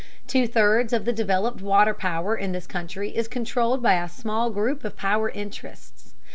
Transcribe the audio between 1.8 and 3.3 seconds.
power in this country is